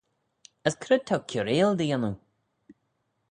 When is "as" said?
0.67-0.75